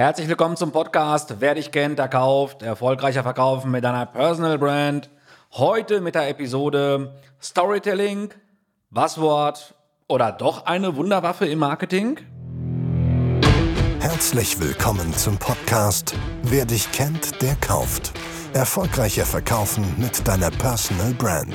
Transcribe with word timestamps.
Herzlich 0.00 0.28
willkommen 0.28 0.56
zum 0.56 0.72
Podcast 0.72 1.40
Wer 1.40 1.54
dich 1.54 1.72
kennt, 1.72 1.98
der 1.98 2.08
kauft. 2.08 2.62
Erfolgreicher 2.62 3.22
Verkaufen 3.22 3.70
mit 3.70 3.84
deiner 3.84 4.06
Personal 4.06 4.56
Brand. 4.56 5.10
Heute 5.52 6.00
mit 6.00 6.14
der 6.14 6.26
Episode 6.30 7.12
Storytelling, 7.38 8.30
Buzzword 8.88 9.74
oder 10.08 10.32
doch 10.32 10.64
eine 10.64 10.96
Wunderwaffe 10.96 11.44
im 11.44 11.58
Marketing? 11.58 12.18
Herzlich 14.00 14.58
willkommen 14.58 15.12
zum 15.12 15.36
Podcast 15.36 16.14
Wer 16.44 16.64
dich 16.64 16.90
kennt, 16.92 17.42
der 17.42 17.54
kauft. 17.56 18.12
Erfolgreicher 18.54 19.26
Verkaufen 19.26 19.84
mit 19.98 20.26
deiner 20.26 20.50
Personal 20.50 21.12
Brand. 21.12 21.54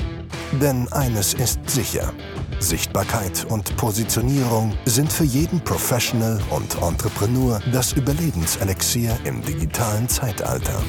Denn 0.59 0.91
eines 0.91 1.33
ist 1.35 1.59
sicher. 1.69 2.11
Sichtbarkeit 2.59 3.45
und 3.49 3.75
Positionierung 3.77 4.73
sind 4.85 5.11
für 5.11 5.23
jeden 5.23 5.61
Professional 5.61 6.39
und 6.49 6.75
Entrepreneur 6.81 7.61
das 7.71 7.93
Überlebenselixier 7.93 9.17
im 9.23 9.41
digitalen 9.41 10.09
Zeitalter. 10.09 10.81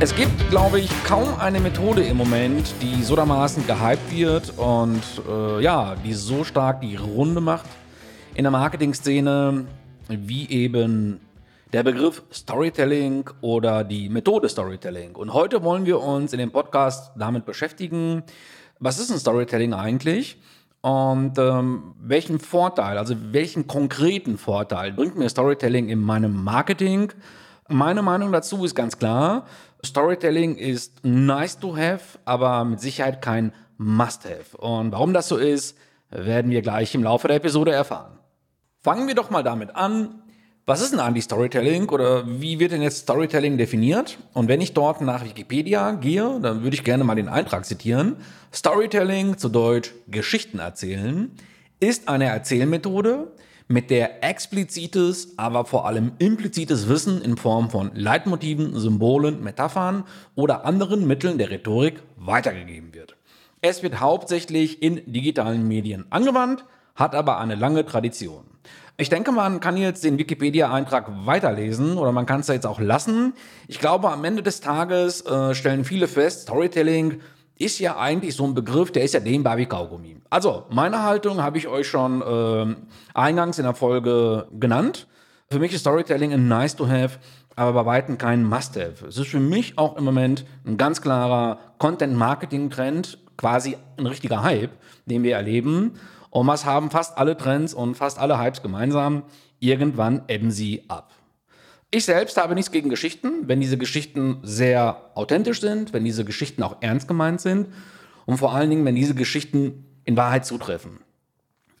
Es 0.00 0.16
gibt, 0.16 0.48
glaube 0.48 0.80
ich, 0.80 0.90
kaum 1.04 1.28
eine 1.38 1.60
Methode 1.60 2.02
im 2.02 2.16
Moment, 2.16 2.72
die 2.80 3.02
so 3.02 3.14
dermaßen 3.14 3.66
gehypt 3.66 4.10
wird 4.10 4.54
und 4.56 5.02
äh, 5.28 5.62
ja, 5.62 5.94
die 5.96 6.14
so 6.14 6.42
stark 6.42 6.80
die 6.80 6.96
Runde 6.96 7.42
macht 7.42 7.66
in 8.34 8.44
der 8.44 8.50
Marketing-Szene 8.50 9.66
wie 10.08 10.48
eben 10.48 11.20
der 11.72 11.84
Begriff 11.84 12.22
Storytelling 12.32 13.30
oder 13.40 13.84
die 13.84 14.08
Methode 14.08 14.48
Storytelling. 14.48 15.14
Und 15.14 15.32
heute 15.32 15.62
wollen 15.62 15.86
wir 15.86 16.00
uns 16.00 16.32
in 16.32 16.38
dem 16.38 16.50
Podcast 16.50 17.12
damit 17.16 17.44
beschäftigen, 17.44 18.24
was 18.80 18.98
ist 18.98 19.10
ein 19.12 19.18
Storytelling 19.18 19.72
eigentlich? 19.72 20.40
Und 20.80 21.38
ähm, 21.38 21.94
welchen 22.00 22.40
Vorteil, 22.40 22.98
also 22.98 23.14
welchen 23.32 23.66
konkreten 23.66 24.38
Vorteil 24.38 24.92
bringt 24.92 25.16
mir 25.16 25.28
Storytelling 25.28 25.88
in 25.88 26.00
meinem 26.00 26.42
Marketing? 26.42 27.12
Meine 27.68 28.02
Meinung 28.02 28.32
dazu 28.32 28.64
ist 28.64 28.74
ganz 28.74 28.98
klar, 28.98 29.46
Storytelling 29.84 30.56
ist 30.56 31.04
nice 31.04 31.58
to 31.58 31.76
have, 31.76 32.18
aber 32.24 32.64
mit 32.64 32.80
Sicherheit 32.80 33.22
kein 33.22 33.52
Must-have. 33.78 34.56
Und 34.56 34.92
warum 34.92 35.12
das 35.12 35.28
so 35.28 35.36
ist, 35.36 35.76
werden 36.10 36.50
wir 36.50 36.62
gleich 36.62 36.94
im 36.94 37.04
Laufe 37.04 37.28
der 37.28 37.36
Episode 37.36 37.72
erfahren. 37.72 38.18
Fangen 38.82 39.06
wir 39.06 39.14
doch 39.14 39.30
mal 39.30 39.42
damit 39.42 39.76
an, 39.76 40.22
was 40.66 40.80
ist 40.80 40.92
denn 40.92 41.00
eigentlich 41.00 41.24
Storytelling 41.24 41.88
oder 41.88 42.24
wie 42.26 42.60
wird 42.60 42.72
denn 42.72 42.82
jetzt 42.82 42.98
Storytelling 42.98 43.58
definiert? 43.58 44.18
Und 44.34 44.48
wenn 44.48 44.60
ich 44.60 44.72
dort 44.72 45.00
nach 45.00 45.24
Wikipedia 45.24 45.92
gehe, 45.92 46.38
dann 46.40 46.62
würde 46.62 46.74
ich 46.74 46.84
gerne 46.84 47.02
mal 47.02 47.14
den 47.14 47.28
Eintrag 47.28 47.64
zitieren. 47.64 48.16
Storytelling, 48.52 49.38
zu 49.38 49.48
Deutsch 49.48 49.92
Geschichten 50.08 50.58
erzählen, 50.58 51.30
ist 51.80 52.08
eine 52.08 52.26
Erzählmethode, 52.26 53.28
mit 53.70 53.88
der 53.88 54.24
explizites, 54.24 55.38
aber 55.38 55.64
vor 55.64 55.86
allem 55.86 56.12
implizites 56.18 56.88
Wissen 56.88 57.22
in 57.22 57.36
Form 57.36 57.70
von 57.70 57.92
Leitmotiven, 57.94 58.76
Symbolen, 58.78 59.44
Metaphern 59.44 60.02
oder 60.34 60.64
anderen 60.64 61.06
Mitteln 61.06 61.38
der 61.38 61.50
Rhetorik 61.50 62.02
weitergegeben 62.16 62.92
wird. 62.94 63.14
Es 63.60 63.84
wird 63.84 64.00
hauptsächlich 64.00 64.82
in 64.82 65.12
digitalen 65.12 65.68
Medien 65.68 66.04
angewandt, 66.10 66.64
hat 66.96 67.14
aber 67.14 67.38
eine 67.38 67.54
lange 67.54 67.86
Tradition. 67.86 68.44
Ich 69.00 69.08
denke, 69.08 69.32
man 69.32 69.60
kann 69.60 69.78
jetzt 69.78 70.04
den 70.04 70.18
Wikipedia-Eintrag 70.18 71.06
weiterlesen 71.24 71.96
oder 71.96 72.12
man 72.12 72.26
kann 72.26 72.40
es 72.40 72.48
ja 72.48 72.54
jetzt 72.54 72.66
auch 72.66 72.80
lassen. 72.80 73.32
Ich 73.66 73.78
glaube, 73.78 74.10
am 74.10 74.22
Ende 74.24 74.42
des 74.42 74.60
Tages 74.60 75.24
äh, 75.24 75.54
stellen 75.54 75.86
viele 75.86 76.06
fest, 76.06 76.42
Storytelling 76.42 77.18
ist 77.58 77.78
ja 77.78 77.96
eigentlich 77.96 78.34
so 78.36 78.44
ein 78.44 78.52
Begriff, 78.52 78.92
der 78.92 79.02
ist 79.02 79.14
ja 79.14 79.20
dehnbar 79.20 79.56
wie 79.56 79.64
Kaugummi. 79.64 80.18
Also, 80.28 80.66
meine 80.68 81.02
Haltung 81.02 81.42
habe 81.42 81.56
ich 81.56 81.66
euch 81.66 81.88
schon 81.88 82.20
äh, 82.20 82.76
eingangs 83.14 83.58
in 83.58 83.64
der 83.64 83.72
Folge 83.72 84.48
genannt. 84.52 85.08
Für 85.50 85.58
mich 85.58 85.72
ist 85.72 85.80
Storytelling 85.80 86.34
ein 86.34 86.46
nice 86.46 86.76
to 86.76 86.86
have, 86.86 87.20
aber 87.56 87.72
bei 87.72 87.86
weitem 87.86 88.18
kein 88.18 88.44
Must-have. 88.44 89.06
Es 89.08 89.16
ist 89.16 89.28
für 89.28 89.40
mich 89.40 89.78
auch 89.78 89.96
im 89.96 90.04
Moment 90.04 90.44
ein 90.66 90.76
ganz 90.76 91.00
klarer 91.00 91.58
Content-Marketing-Trend, 91.78 93.16
quasi 93.38 93.78
ein 93.96 94.04
richtiger 94.04 94.42
Hype, 94.42 94.72
den 95.06 95.22
wir 95.22 95.36
erleben. 95.36 95.92
Und 96.30 96.46
was 96.46 96.64
haben 96.64 96.90
fast 96.90 97.18
alle 97.18 97.36
Trends 97.36 97.74
und 97.74 97.96
fast 97.96 98.18
alle 98.18 98.38
Hypes 98.38 98.62
gemeinsam? 98.62 99.24
Irgendwann 99.58 100.22
ebben 100.28 100.50
sie 100.50 100.84
ab. 100.88 101.12
Ich 101.90 102.04
selbst 102.04 102.36
habe 102.36 102.54
nichts 102.54 102.70
gegen 102.70 102.88
Geschichten, 102.88 103.48
wenn 103.48 103.60
diese 103.60 103.76
Geschichten 103.76 104.38
sehr 104.42 105.10
authentisch 105.14 105.60
sind, 105.60 105.92
wenn 105.92 106.04
diese 106.04 106.24
Geschichten 106.24 106.62
auch 106.62 106.76
ernst 106.80 107.08
gemeint 107.08 107.40
sind 107.40 107.68
und 108.26 108.38
vor 108.38 108.52
allen 108.52 108.70
Dingen, 108.70 108.84
wenn 108.84 108.94
diese 108.94 109.16
Geschichten 109.16 109.84
in 110.04 110.16
Wahrheit 110.16 110.46
zutreffen. 110.46 111.00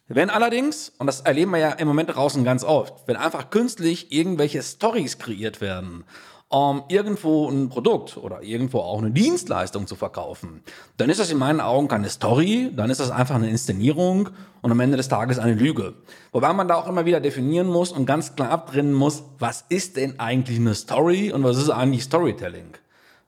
Wenn 0.08 0.28
allerdings, 0.28 0.92
und 0.98 1.06
das 1.06 1.20
erleben 1.20 1.52
wir 1.52 1.58
ja 1.58 1.70
im 1.70 1.86
Moment 1.86 2.12
draußen 2.16 2.42
ganz 2.42 2.64
oft, 2.64 3.06
wenn 3.06 3.14
einfach 3.14 3.50
künstlich 3.50 4.10
irgendwelche 4.10 4.60
Stories 4.60 5.18
kreiert 5.18 5.60
werden 5.60 6.04
um 6.50 6.82
irgendwo 6.88 7.48
ein 7.48 7.68
Produkt 7.68 8.16
oder 8.16 8.42
irgendwo 8.42 8.80
auch 8.80 8.98
eine 8.98 9.12
Dienstleistung 9.12 9.86
zu 9.86 9.94
verkaufen, 9.94 10.62
dann 10.96 11.08
ist 11.08 11.20
das 11.20 11.30
in 11.30 11.38
meinen 11.38 11.60
Augen 11.60 11.86
keine 11.86 12.08
Story, 12.08 12.72
dann 12.74 12.90
ist 12.90 12.98
das 12.98 13.12
einfach 13.12 13.36
eine 13.36 13.48
Inszenierung 13.48 14.30
und 14.60 14.72
am 14.72 14.80
Ende 14.80 14.96
des 14.96 15.08
Tages 15.08 15.38
eine 15.38 15.54
Lüge. 15.54 15.94
Wobei 16.32 16.52
man 16.52 16.66
da 16.66 16.74
auch 16.74 16.88
immer 16.88 17.06
wieder 17.06 17.20
definieren 17.20 17.68
muss 17.68 17.92
und 17.92 18.04
ganz 18.04 18.34
klar 18.34 18.50
abtrennen 18.50 18.92
muss, 18.92 19.22
was 19.38 19.64
ist 19.68 19.96
denn 19.96 20.18
eigentlich 20.18 20.58
eine 20.58 20.74
Story 20.74 21.32
und 21.32 21.44
was 21.44 21.56
ist 21.56 21.70
eigentlich 21.70 22.02
Storytelling? 22.02 22.74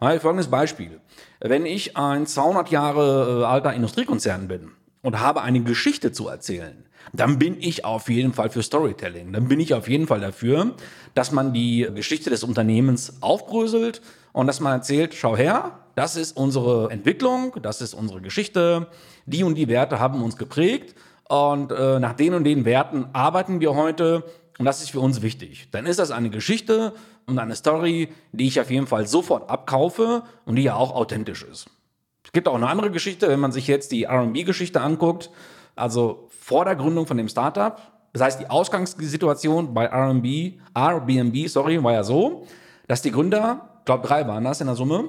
folgendes 0.01 0.49
Beispiel. 0.49 1.01
Wenn 1.39 1.65
ich 1.65 1.97
ein 1.97 2.27
200 2.27 2.71
Jahre 2.71 3.43
äh, 3.43 3.45
alter 3.45 3.73
Industriekonzern 3.73 4.49
bin 4.49 4.73
und 5.03 5.21
habe 5.21 5.43
eine 5.43 5.61
Geschichte 5.61 6.13
zu 6.13 6.29
erzählen, 6.29 6.85
dann 7.13 7.39
bin 7.39 7.57
ich 7.61 7.85
auf 7.85 8.09
jeden 8.09 8.33
Fall 8.33 8.51
für 8.51 8.63
Storytelling. 8.63 9.33
Dann 9.33 9.49
bin 9.49 9.61
ich 9.61 9.75
auf 9.75 9.89
jeden 9.89 10.07
Fall 10.07 10.21
dafür, 10.21 10.75
dass 11.15 11.33
man 11.33 11.53
die 11.53 11.89
Geschichte 11.95 12.31
des 12.31 12.45
Unternehmens 12.45 13.15
aufbröselt 13.21 14.01
und 14.33 14.47
dass 14.47 14.61
man 14.61 14.73
erzählt, 14.73 15.15
schau 15.15 15.37
her, 15.37 15.81
das 15.95 16.17
ist 16.17 16.37
unsere 16.37 16.91
Entwicklung, 16.91 17.55
das 17.61 17.83
ist 17.83 17.95
unsere 17.95 18.21
Geschichte, 18.21 18.87
die 19.27 19.45
und 19.45 19.57
die 19.57 19.69
Werte 19.69 19.99
haben 19.99 20.23
uns 20.23 20.37
geprägt 20.37 20.95
und 21.29 21.73
äh, 21.73 21.99
nach 21.99 22.15
den 22.15 22.35
und 22.35 22.45
den 22.45 22.65
Werten 22.65 23.07
arbeiten 23.13 23.61
wir 23.61 23.75
heute 23.75 24.25
und 24.59 24.65
das 24.65 24.81
ist 24.81 24.91
für 24.91 25.01
uns 25.01 25.23
wichtig. 25.23 25.69
Dann 25.73 25.87
ist 25.87 25.99
das 25.99 26.11
eine 26.11 26.31
Geschichte 26.31 26.95
und 27.27 27.39
eine 27.39 27.57
Story, 27.57 28.09
die 28.33 28.47
ich 28.47 28.61
auf 28.61 28.71
jeden 28.71 28.87
Fall 28.87 29.07
sofort 29.07 29.51
abkaufe 29.51 30.23
und 30.45 30.57
die 30.57 30.63
ja 30.63 30.77
auch 30.77 30.95
authentisch 30.95 31.43
ist. 31.43 31.69
Es 32.25 32.33
gibt 32.33 32.49
auch 32.49 32.55
eine 32.55 32.69
andere 32.69 32.91
Geschichte, 32.91 33.29
wenn 33.29 33.41
man 33.41 33.53
sich 33.53 33.67
jetzt 33.67 33.93
die 33.93 34.07
RB-Geschichte 34.07 34.81
anguckt, 34.81 35.31
also 35.75 36.29
vor 36.29 36.65
der 36.65 36.77
Gründung 36.77 37.07
von 37.07 37.17
dem 37.17 37.29
Startup. 37.29 37.81
Das 38.13 38.23
heißt, 38.23 38.41
die 38.41 38.51
Ausgangssituation 38.51 39.75
bei 39.75 39.87
RB, 39.87 40.61
Airbnb, 40.75 41.49
sorry, 41.49 41.83
war 41.83 41.93
ja 41.93 42.05
so, 42.05 42.47
dass 42.87 43.03
die 43.03 43.11
Gründer, 43.11 43.71
ich 43.81 43.85
glaube 43.87 44.07
drei 44.07 44.27
waren 44.27 44.45
das 44.45 44.61
in 44.61 44.67
der 44.67 44.77
Summe, 44.77 45.09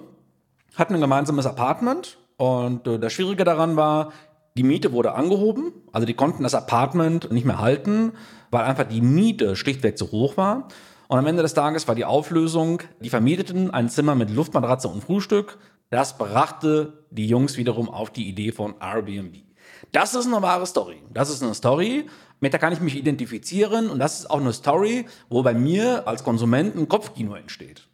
hatten 0.76 0.96
ein 0.96 1.02
gemeinsames 1.02 1.46
Apartment 1.46 2.18
und 2.38 2.88
äh, 2.88 2.98
das 2.98 3.14
Schwierige 3.14 3.44
daran 3.44 3.76
war, 3.76 4.12
die 4.56 4.64
Miete 4.64 4.92
wurde 4.92 5.14
angehoben, 5.14 5.74
also 5.92 6.06
die 6.06 6.14
konnten 6.14 6.44
das 6.44 6.54
Apartment 6.54 7.32
nicht 7.32 7.46
mehr 7.46 7.60
halten, 7.60 8.14
weil 8.52 8.64
einfach 8.64 8.84
die 8.84 9.02
Miete 9.02 9.56
schlichtweg 9.56 9.98
zu 9.98 10.12
hoch 10.12 10.38
war. 10.38 10.68
Und 11.08 11.20
am 11.20 11.26
Ende 11.26 11.42
des 11.42 11.54
Tages 11.54 11.88
war 11.88 11.96
die 11.96 12.06
Auflösung, 12.06 12.82
die 13.00 13.10
vermieteten 13.10 13.72
ein 13.72 13.90
Zimmer 13.90 14.16
mit 14.16 14.30
Luftmatratze 14.30 14.88
und 14.88 15.04
Frühstück. 15.04 15.58
Das 15.94 16.18
brachte 16.18 17.06
die 17.12 17.28
Jungs 17.28 17.56
wiederum 17.56 17.88
auf 17.88 18.10
die 18.10 18.28
Idee 18.28 18.52
von 18.52 18.74
Airbnb. 18.82 19.44
Das 19.92 20.16
ist 20.16 20.26
eine 20.26 20.42
wahre 20.42 20.66
Story. 20.66 21.04
Das 21.14 21.30
ist 21.30 21.44
eine 21.44 21.54
Story, 21.54 22.08
mit 22.40 22.52
der 22.52 22.60
kann 22.60 22.74
ich 22.74 22.80
mich 22.80 22.96
identifizieren 22.96 23.92
und 23.92 24.00
das 24.00 24.22
ist 24.22 24.32
auch 24.32 24.42
eine 24.42 24.54
Story, 24.54 25.06
wo 25.30 25.44
bei 25.44 25.54
mir 25.54 26.08
als 26.08 26.24
Konsument 26.24 26.76
ein 26.76 26.90
Kopfkino 26.90 27.36
entsteht. 27.36 27.88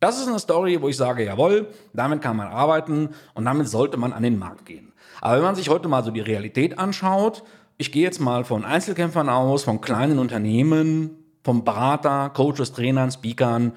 Das 0.00 0.18
ist 0.18 0.26
eine 0.26 0.38
Story, 0.38 0.80
wo 0.80 0.88
ich 0.88 0.96
sage, 0.96 1.22
jawohl, 1.22 1.68
damit 1.92 2.22
kann 2.22 2.38
man 2.38 2.46
arbeiten 2.46 3.10
und 3.34 3.44
damit 3.44 3.68
sollte 3.68 3.98
man 3.98 4.14
an 4.14 4.22
den 4.22 4.38
Markt 4.38 4.64
gehen. 4.64 4.94
Aber 5.20 5.36
wenn 5.36 5.42
man 5.42 5.54
sich 5.54 5.68
heute 5.68 5.86
mal 5.86 6.02
so 6.02 6.10
die 6.10 6.20
Realität 6.20 6.78
anschaut, 6.78 7.44
ich 7.76 7.92
gehe 7.92 8.04
jetzt 8.04 8.22
mal 8.22 8.46
von 8.46 8.64
Einzelkämpfern 8.64 9.28
aus, 9.28 9.64
von 9.64 9.82
kleinen 9.82 10.18
Unternehmen, 10.18 11.10
vom 11.42 11.62
Berater, 11.62 12.30
Coaches, 12.30 12.72
Trainern, 12.72 13.10
Speakern. 13.10 13.74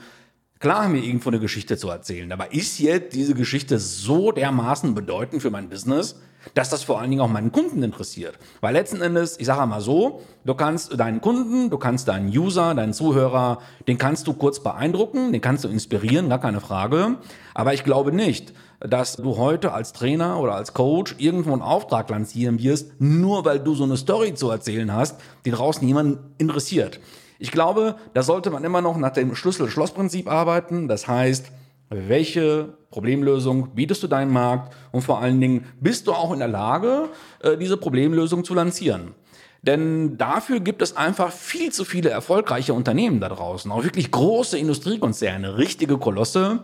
Klar 0.59 0.85
haben 0.85 0.95
wir 0.95 1.03
irgendwo 1.03 1.29
eine 1.29 1.39
Geschichte 1.39 1.77
zu 1.77 1.89
erzählen, 1.89 2.31
aber 2.31 2.51
ist 2.53 2.79
jetzt 2.79 3.15
diese 3.15 3.35
Geschichte 3.35 3.77
so 3.77 4.31
dermaßen 4.31 4.95
bedeutend 4.95 5.41
für 5.41 5.51
mein 5.51 5.69
Business? 5.69 6.15
dass 6.53 6.69
das 6.69 6.83
vor 6.83 6.99
allen 6.99 7.09
Dingen 7.09 7.21
auch 7.21 7.29
meinen 7.29 7.51
Kunden 7.51 7.83
interessiert. 7.83 8.37
Weil 8.61 8.73
letzten 8.73 9.01
Endes, 9.01 9.39
ich 9.39 9.45
sage 9.45 9.65
mal 9.67 9.81
so, 9.81 10.21
du 10.45 10.53
kannst 10.55 10.97
deinen 10.99 11.21
Kunden, 11.21 11.69
du 11.69 11.77
kannst 11.77 12.07
deinen 12.07 12.29
User, 12.29 12.73
deinen 12.73 12.93
Zuhörer, 12.93 13.59
den 13.87 13.97
kannst 13.97 14.27
du 14.27 14.33
kurz 14.33 14.61
beeindrucken, 14.61 15.31
den 15.31 15.41
kannst 15.41 15.63
du 15.63 15.67
inspirieren, 15.67 16.29
gar 16.29 16.39
keine 16.39 16.61
Frage. 16.61 17.17
Aber 17.53 17.73
ich 17.73 17.83
glaube 17.83 18.11
nicht, 18.11 18.53
dass 18.79 19.15
du 19.17 19.37
heute 19.37 19.73
als 19.73 19.93
Trainer 19.93 20.39
oder 20.39 20.55
als 20.55 20.73
Coach 20.73 21.15
irgendwo 21.17 21.53
einen 21.53 21.61
Auftrag 21.61 22.09
lancieren 22.09 22.59
wirst, 22.59 22.91
nur 22.99 23.43
weil 23.45 23.59
du 23.59 23.73
so 23.73 23.83
eine 23.83 23.97
Story 23.97 24.33
zu 24.35 24.49
erzählen 24.49 24.93
hast, 24.93 25.19
die 25.45 25.51
draußen 25.51 25.87
jemanden 25.87 26.19
interessiert. 26.37 26.99
Ich 27.39 27.51
glaube, 27.51 27.95
da 28.13 28.23
sollte 28.23 28.49
man 28.49 28.63
immer 28.63 28.81
noch 28.81 28.97
nach 28.97 29.11
dem 29.11 29.35
Schlüssel-Schloss-Prinzip 29.35 30.29
arbeiten. 30.29 30.87
Das 30.87 31.07
heißt, 31.07 31.51
welche 31.89 32.77
Problemlösung 32.89 33.69
bietest 33.75 34.03
du 34.03 34.07
deinem 34.07 34.33
Markt 34.33 34.75
und 34.91 35.01
vor 35.01 35.19
allen 35.19 35.39
Dingen 35.39 35.65
bist 35.79 36.07
du 36.07 36.13
auch 36.13 36.33
in 36.33 36.39
der 36.39 36.47
Lage, 36.47 37.09
äh, 37.41 37.57
diese 37.57 37.77
Problemlösung 37.77 38.43
zu 38.43 38.53
lancieren. 38.53 39.15
Denn 39.61 40.17
dafür 40.17 40.59
gibt 40.59 40.81
es 40.81 40.95
einfach 40.95 41.31
viel 41.31 41.71
zu 41.71 41.83
viele 41.83 42.09
erfolgreiche 42.09 42.73
Unternehmen 42.73 43.19
da 43.19 43.29
draußen, 43.29 43.71
auch 43.71 43.83
wirklich 43.83 44.11
große 44.11 44.57
Industriekonzerne, 44.57 45.57
richtige 45.57 45.97
Kolosse, 45.97 46.63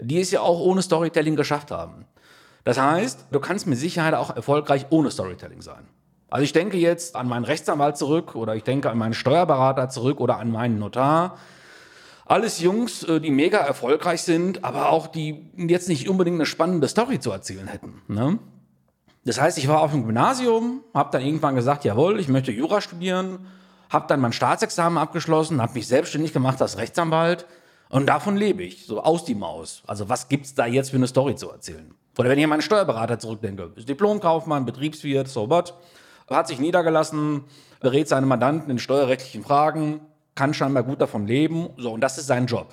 die 0.00 0.20
es 0.20 0.30
ja 0.30 0.40
auch 0.40 0.60
ohne 0.60 0.82
Storytelling 0.82 1.36
geschafft 1.36 1.70
haben. 1.70 2.06
Das 2.64 2.78
heißt, 2.78 3.26
du 3.30 3.40
kannst 3.40 3.66
mit 3.66 3.78
Sicherheit 3.78 4.14
auch 4.14 4.34
erfolgreich 4.34 4.86
ohne 4.90 5.10
Storytelling 5.10 5.62
sein. 5.62 5.86
Also 6.30 6.44
ich 6.44 6.52
denke 6.52 6.76
jetzt 6.76 7.16
an 7.16 7.28
meinen 7.28 7.44
Rechtsanwalt 7.44 7.96
zurück 7.96 8.34
oder 8.34 8.56
ich 8.56 8.64
denke 8.64 8.90
an 8.90 8.98
meinen 8.98 9.14
Steuerberater 9.14 9.88
zurück 9.88 10.20
oder 10.20 10.38
an 10.38 10.50
meinen 10.50 10.78
Notar. 10.78 11.38
Alles 12.26 12.60
Jungs, 12.60 13.02
äh, 13.02 13.20
die 13.20 13.30
mega 13.30 13.58
erfolgreich 13.58 14.22
sind, 14.22 14.64
aber 14.64 14.90
auch 14.90 15.06
die 15.06 15.50
jetzt 15.56 15.88
nicht 15.88 16.08
unbedingt 16.08 16.36
eine 16.36 16.46
spannende 16.46 16.88
Story 16.88 17.20
zu 17.20 17.30
erzählen 17.30 17.68
hätten. 17.68 18.02
Ne? 18.08 18.38
Das 19.24 19.40
heißt, 19.40 19.58
ich 19.58 19.68
war 19.68 19.80
auf 19.80 19.92
dem 19.92 20.04
Gymnasium, 20.06 20.82
habe 20.92 21.10
dann 21.12 21.22
irgendwann 21.22 21.54
gesagt, 21.54 21.84
jawohl, 21.84 22.20
ich 22.20 22.28
möchte 22.28 22.52
Jura 22.52 22.80
studieren, 22.80 23.46
habe 23.88 24.06
dann 24.08 24.20
mein 24.20 24.32
Staatsexamen 24.32 24.98
abgeschlossen, 24.98 25.62
habe 25.62 25.74
mich 25.74 25.86
selbstständig 25.86 26.32
gemacht 26.32 26.60
als 26.60 26.78
Rechtsanwalt 26.78 27.46
und 27.88 28.06
davon 28.06 28.36
lebe 28.36 28.62
ich, 28.62 28.86
so 28.86 29.02
aus 29.02 29.24
die 29.24 29.34
Maus. 29.34 29.82
Also 29.86 30.08
was 30.08 30.28
gibt's 30.28 30.54
da 30.54 30.66
jetzt 30.66 30.90
für 30.90 30.96
eine 30.96 31.06
Story 31.06 31.36
zu 31.36 31.50
erzählen? 31.50 31.94
Oder 32.18 32.28
wenn 32.28 32.38
ich 32.38 32.44
an 32.44 32.50
meinen 32.50 32.62
Steuerberater 32.62 33.18
zurückdenke, 33.18 33.72
ist 33.76 33.88
Diplomkaufmann, 33.88 34.64
Betriebswirt, 34.64 35.28
so 35.28 35.48
was 35.48 35.74
hat 36.28 36.48
sich 36.48 36.58
niedergelassen, 36.58 37.44
berät 37.80 38.08
seine 38.08 38.26
Mandanten 38.26 38.70
in 38.70 38.78
steuerrechtlichen 38.78 39.44
Fragen, 39.44 40.00
kann 40.34 40.54
scheinbar 40.54 40.82
gut 40.82 41.00
davon 41.00 41.26
leben. 41.26 41.70
So, 41.76 41.92
und 41.92 42.00
das 42.00 42.18
ist 42.18 42.26
sein 42.26 42.46
Job. 42.46 42.72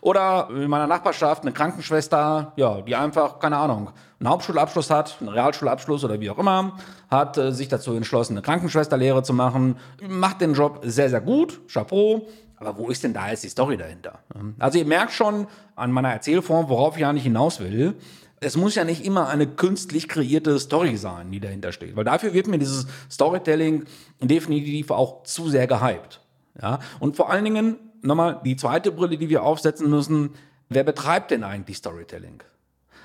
Oder 0.00 0.48
in 0.50 0.70
meiner 0.70 0.86
Nachbarschaft 0.86 1.42
eine 1.42 1.52
Krankenschwester, 1.52 2.52
ja, 2.56 2.80
die 2.82 2.94
einfach, 2.94 3.40
keine 3.40 3.56
Ahnung, 3.56 3.90
einen 4.20 4.28
Hauptschulabschluss 4.28 4.90
hat, 4.90 5.16
einen 5.20 5.28
Realschulabschluss 5.28 6.04
oder 6.04 6.20
wie 6.20 6.30
auch 6.30 6.38
immer, 6.38 6.78
hat 7.10 7.36
äh, 7.36 7.52
sich 7.52 7.68
dazu 7.68 7.94
entschlossen, 7.94 8.34
eine 8.34 8.42
Krankenschwesterlehre 8.42 9.22
zu 9.22 9.32
machen, 9.32 9.76
macht 10.08 10.40
den 10.40 10.54
Job 10.54 10.80
sehr, 10.84 11.10
sehr 11.10 11.20
gut, 11.20 11.60
Chapeau. 11.68 12.26
Aber 12.56 12.76
wo 12.76 12.88
ist 12.88 13.04
denn 13.04 13.14
da 13.14 13.28
jetzt 13.30 13.44
die 13.44 13.48
Story 13.48 13.76
dahinter? 13.76 14.18
Also 14.58 14.78
ihr 14.78 14.84
merkt 14.84 15.12
schon 15.12 15.46
an 15.76 15.92
meiner 15.92 16.12
Erzählform, 16.12 16.68
worauf 16.68 16.96
ich 16.96 17.02
ja 17.02 17.12
nicht 17.12 17.22
hinaus 17.22 17.60
will 17.60 17.94
es 18.40 18.56
muss 18.56 18.74
ja 18.74 18.84
nicht 18.84 19.04
immer 19.04 19.28
eine 19.28 19.46
künstlich 19.46 20.08
kreierte 20.08 20.58
Story 20.58 20.96
sein, 20.96 21.30
die 21.30 21.40
dahinter 21.40 21.72
steht. 21.72 21.96
Weil 21.96 22.04
dafür 22.04 22.32
wird 22.34 22.46
mir 22.46 22.58
dieses 22.58 22.86
Storytelling 23.10 23.84
definitiv 24.20 24.90
auch 24.90 25.24
zu 25.24 25.48
sehr 25.48 25.66
gehypt. 25.66 26.20
Ja? 26.60 26.78
Und 27.00 27.16
vor 27.16 27.30
allen 27.30 27.44
Dingen, 27.44 27.76
nochmal 28.02 28.40
die 28.44 28.56
zweite 28.56 28.92
Brille, 28.92 29.18
die 29.18 29.28
wir 29.28 29.42
aufsetzen 29.42 29.90
müssen, 29.90 30.30
wer 30.68 30.84
betreibt 30.84 31.30
denn 31.30 31.44
eigentlich 31.44 31.78
Storytelling? 31.78 32.42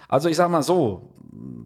Also 0.08 0.30
ich 0.30 0.36
sag 0.36 0.50
mal 0.50 0.64
so, 0.64 1.10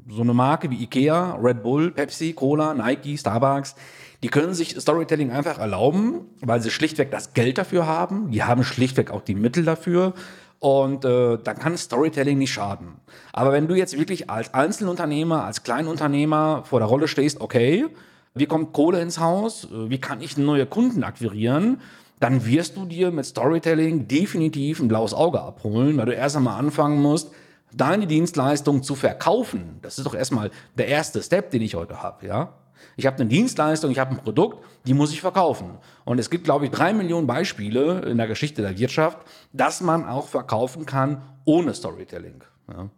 so 0.09 0.21
eine 0.21 0.33
Marke 0.33 0.69
wie 0.69 0.81
Ikea, 0.83 1.35
Red 1.35 1.63
Bull, 1.63 1.91
Pepsi, 1.91 2.33
Cola, 2.33 2.73
Nike, 2.73 3.17
Starbucks, 3.17 3.75
die 4.23 4.29
können 4.29 4.53
sich 4.53 4.79
Storytelling 4.79 5.31
einfach 5.31 5.59
erlauben, 5.59 6.21
weil 6.41 6.61
sie 6.61 6.71
schlichtweg 6.71 7.11
das 7.11 7.33
Geld 7.33 7.57
dafür 7.57 7.85
haben. 7.85 8.31
Die 8.31 8.43
haben 8.43 8.63
schlichtweg 8.63 9.11
auch 9.11 9.21
die 9.21 9.35
Mittel 9.35 9.63
dafür. 9.63 10.13
Und 10.59 11.05
äh, 11.05 11.37
dann 11.43 11.59
kann 11.59 11.77
Storytelling 11.77 12.37
nicht 12.37 12.51
schaden. 12.51 12.95
Aber 13.31 13.51
wenn 13.51 13.67
du 13.67 13.75
jetzt 13.75 13.97
wirklich 13.97 14.29
als 14.29 14.53
Einzelunternehmer, 14.53 15.43
als 15.43 15.63
Kleinunternehmer 15.63 16.63
vor 16.65 16.79
der 16.79 16.87
Rolle 16.87 17.07
stehst, 17.07 17.41
okay, 17.41 17.85
wie 18.33 18.45
kommt 18.47 18.73
Kohle 18.73 19.01
ins 19.01 19.19
Haus? 19.19 19.65
Äh, 19.65 19.89
wie 19.89 19.99
kann 19.99 20.21
ich 20.21 20.37
neue 20.37 20.65
Kunden 20.65 21.03
akquirieren? 21.03 21.79
Dann 22.19 22.45
wirst 22.45 22.75
du 22.75 22.85
dir 22.85 23.11
mit 23.11 23.25
Storytelling 23.25 24.07
definitiv 24.07 24.79
ein 24.79 24.87
blaues 24.87 25.13
Auge 25.13 25.39
abholen, 25.39 25.97
weil 25.97 26.07
du 26.07 26.13
erst 26.13 26.35
einmal 26.35 26.59
anfangen 26.59 27.01
musst, 27.01 27.31
deine 27.71 28.07
Dienstleistung 28.07 28.81
zu 28.81 28.95
verkaufen. 28.95 29.77
Das 29.83 29.99
ist 29.99 30.05
doch 30.05 30.15
erstmal 30.15 30.49
der 30.75 30.87
erste 30.87 31.21
Step, 31.21 31.51
den 31.51 31.61
ich 31.61 31.75
heute 31.75 32.01
habe, 32.01 32.25
ja? 32.25 32.53
Ich 32.95 33.05
habe 33.05 33.17
eine 33.17 33.25
Dienstleistung, 33.27 33.91
ich 33.91 33.99
habe 33.99 34.11
ein 34.11 34.17
Produkt, 34.17 34.63
die 34.85 34.93
muss 34.93 35.11
ich 35.11 35.21
verkaufen. 35.21 35.77
Und 36.05 36.19
es 36.19 36.29
gibt, 36.29 36.43
glaube 36.45 36.65
ich, 36.65 36.71
drei 36.71 36.93
Millionen 36.93 37.27
Beispiele 37.27 38.01
in 38.01 38.17
der 38.17 38.27
Geschichte 38.27 38.61
der 38.61 38.77
Wirtschaft, 38.77 39.19
dass 39.53 39.81
man 39.81 40.07
auch 40.07 40.27
verkaufen 40.27 40.85
kann 40.85 41.21
ohne 41.45 41.73
Storytelling. 41.73 42.43
Ja. 42.69 42.89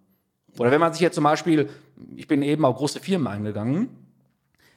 Oder 0.58 0.72
wenn 0.72 0.80
man 0.80 0.94
sich 0.94 1.02
jetzt 1.02 1.16
zum 1.16 1.24
Beispiel, 1.24 1.70
ich 2.16 2.28
bin 2.28 2.42
eben 2.42 2.66
auf 2.66 2.76
große 2.76 3.00
Firmen 3.00 3.28
eingegangen, 3.28 3.90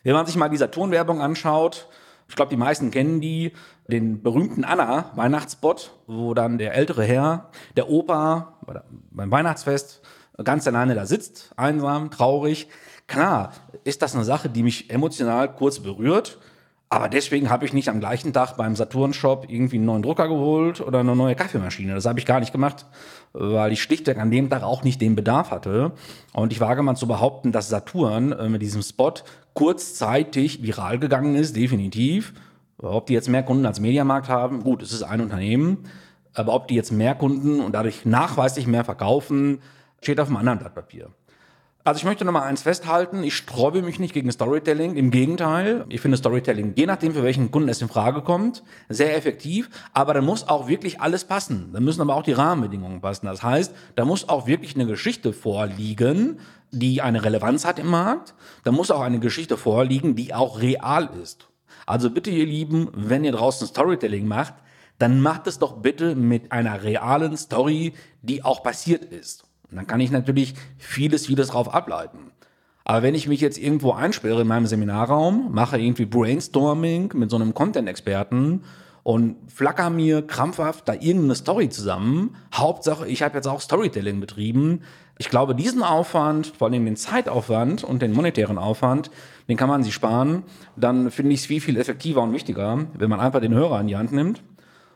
wenn 0.02 0.14
man 0.14 0.26
sich 0.26 0.36
mal 0.36 0.48
die 0.48 0.56
Saturn-Werbung 0.56 1.20
anschaut, 1.20 1.88
ich 2.28 2.36
glaube, 2.36 2.50
die 2.50 2.56
meisten 2.56 2.90
kennen 2.90 3.20
die, 3.20 3.52
den 3.88 4.22
berühmten 4.22 4.64
Anna-Weihnachtsspot, 4.64 5.92
wo 6.06 6.34
dann 6.34 6.56
der 6.56 6.74
ältere 6.74 7.04
Herr, 7.04 7.50
der 7.76 7.90
Opa 7.90 8.58
beim 9.10 9.30
Weihnachtsfest 9.30 10.00
ganz 10.42 10.66
alleine 10.66 10.94
da 10.94 11.06
sitzt, 11.06 11.52
einsam, 11.56 12.10
traurig. 12.10 12.68
Klar, 13.12 13.52
ist 13.84 14.00
das 14.00 14.14
eine 14.14 14.24
Sache, 14.24 14.48
die 14.48 14.62
mich 14.62 14.88
emotional 14.88 15.52
kurz 15.52 15.80
berührt. 15.80 16.38
Aber 16.88 17.10
deswegen 17.10 17.50
habe 17.50 17.66
ich 17.66 17.74
nicht 17.74 17.90
am 17.90 18.00
gleichen 18.00 18.32
Tag 18.32 18.56
beim 18.56 18.74
Saturn-Shop 18.74 19.44
irgendwie 19.48 19.76
einen 19.76 19.84
neuen 19.84 20.00
Drucker 20.00 20.28
geholt 20.28 20.80
oder 20.80 21.00
eine 21.00 21.14
neue 21.14 21.34
Kaffeemaschine. 21.34 21.92
Das 21.92 22.06
habe 22.06 22.18
ich 22.18 22.24
gar 22.24 22.40
nicht 22.40 22.52
gemacht, 22.52 22.86
weil 23.34 23.70
ich 23.70 23.82
schlichtweg 23.82 24.16
an 24.16 24.30
dem 24.30 24.48
Tag 24.48 24.62
auch 24.62 24.82
nicht 24.82 24.98
den 25.02 25.14
Bedarf 25.14 25.50
hatte. 25.50 25.92
Und 26.32 26.52
ich 26.52 26.60
wage 26.60 26.82
mal 26.82 26.94
zu 26.94 27.06
behaupten, 27.06 27.52
dass 27.52 27.68
Saturn 27.68 28.32
äh, 28.32 28.48
mit 28.48 28.62
diesem 28.62 28.80
Spot 28.80 29.12
kurzzeitig 29.52 30.62
viral 30.62 30.98
gegangen 30.98 31.36
ist, 31.36 31.54
definitiv. 31.54 32.32
Ob 32.78 33.08
die 33.08 33.12
jetzt 33.12 33.28
mehr 33.28 33.42
Kunden 33.42 33.66
als 33.66 33.78
Mediamarkt 33.78 34.30
haben, 34.30 34.64
gut, 34.64 34.82
es 34.82 34.94
ist 34.94 35.02
ein 35.02 35.20
Unternehmen. 35.20 35.84
Aber 36.32 36.54
ob 36.54 36.66
die 36.66 36.76
jetzt 36.76 36.92
mehr 36.92 37.14
Kunden 37.14 37.60
und 37.60 37.74
dadurch 37.74 38.06
nachweislich 38.06 38.66
mehr 38.66 38.84
verkaufen, 38.84 39.60
steht 40.00 40.18
auf 40.18 40.28
einem 40.28 40.38
anderen 40.38 40.60
Blatt 40.60 40.74
Papier. 40.74 41.10
Also 41.84 41.98
ich 41.98 42.04
möchte 42.04 42.24
nochmal 42.24 42.44
eins 42.44 42.62
festhalten, 42.62 43.24
ich 43.24 43.34
sträube 43.34 43.82
mich 43.82 43.98
nicht 43.98 44.14
gegen 44.14 44.30
Storytelling, 44.30 44.94
im 44.94 45.10
Gegenteil, 45.10 45.84
ich 45.88 46.00
finde 46.00 46.16
Storytelling, 46.16 46.74
je 46.76 46.86
nachdem 46.86 47.12
für 47.12 47.24
welchen 47.24 47.50
Kunden 47.50 47.68
es 47.68 47.82
in 47.82 47.88
Frage 47.88 48.22
kommt, 48.22 48.62
sehr 48.88 49.16
effektiv, 49.16 49.68
aber 49.92 50.14
da 50.14 50.20
muss 50.20 50.48
auch 50.48 50.68
wirklich 50.68 51.00
alles 51.00 51.24
passen, 51.24 51.70
da 51.72 51.80
müssen 51.80 52.00
aber 52.00 52.14
auch 52.14 52.22
die 52.22 52.34
Rahmenbedingungen 52.34 53.00
passen. 53.00 53.26
Das 53.26 53.42
heißt, 53.42 53.74
da 53.96 54.04
muss 54.04 54.28
auch 54.28 54.46
wirklich 54.46 54.76
eine 54.76 54.86
Geschichte 54.86 55.32
vorliegen, 55.32 56.38
die 56.70 57.02
eine 57.02 57.24
Relevanz 57.24 57.64
hat 57.64 57.80
im 57.80 57.88
Markt, 57.88 58.34
da 58.62 58.70
muss 58.70 58.92
auch 58.92 59.00
eine 59.00 59.18
Geschichte 59.18 59.56
vorliegen, 59.56 60.14
die 60.14 60.34
auch 60.34 60.60
real 60.60 61.10
ist. 61.20 61.48
Also 61.84 62.10
bitte 62.10 62.30
ihr 62.30 62.46
Lieben, 62.46 62.90
wenn 62.94 63.24
ihr 63.24 63.32
draußen 63.32 63.66
Storytelling 63.66 64.28
macht, 64.28 64.54
dann 65.00 65.20
macht 65.20 65.48
es 65.48 65.58
doch 65.58 65.78
bitte 65.78 66.14
mit 66.14 66.52
einer 66.52 66.84
realen 66.84 67.36
Story, 67.36 67.94
die 68.22 68.44
auch 68.44 68.62
passiert 68.62 69.04
ist. 69.04 69.48
Und 69.72 69.78
dann 69.78 69.86
kann 69.86 70.00
ich 70.00 70.10
natürlich 70.10 70.54
vieles, 70.76 71.26
vieles 71.26 71.48
drauf 71.48 71.74
ableiten. 71.74 72.30
Aber 72.84 73.02
wenn 73.02 73.14
ich 73.14 73.26
mich 73.26 73.40
jetzt 73.40 73.58
irgendwo 73.58 73.92
einsperre 73.92 74.42
in 74.42 74.46
meinem 74.46 74.66
Seminarraum, 74.66 75.50
mache 75.52 75.78
irgendwie 75.78 76.04
Brainstorming 76.04 77.12
mit 77.14 77.30
so 77.30 77.36
einem 77.36 77.54
Content-Experten 77.54 78.64
und 79.02 79.36
flacker 79.50 79.88
mir 79.88 80.26
krampfhaft 80.26 80.88
da 80.88 80.92
irgendeine 80.92 81.34
Story 81.36 81.70
zusammen, 81.70 82.36
Hauptsache, 82.54 83.08
ich 83.08 83.22
habe 83.22 83.36
jetzt 83.36 83.46
auch 83.46 83.60
Storytelling 83.60 84.20
betrieben. 84.20 84.82
Ich 85.16 85.30
glaube, 85.30 85.54
diesen 85.54 85.82
Aufwand, 85.82 86.48
vor 86.58 86.68
allem 86.68 86.84
den 86.84 86.96
Zeitaufwand 86.96 87.82
und 87.82 88.02
den 88.02 88.12
monetären 88.12 88.58
Aufwand, 88.58 89.10
den 89.48 89.56
kann 89.56 89.70
man 89.70 89.82
sich 89.82 89.94
sparen. 89.94 90.42
Dann 90.76 91.10
finde 91.10 91.32
ich 91.32 91.40
es 91.40 91.46
viel, 91.46 91.62
viel 91.62 91.78
effektiver 91.78 92.22
und 92.22 92.34
wichtiger, 92.34 92.86
wenn 92.92 93.10
man 93.10 93.20
einfach 93.20 93.40
den 93.40 93.54
Hörer 93.54 93.80
in 93.80 93.86
die 93.86 93.96
Hand 93.96 94.12
nimmt 94.12 94.42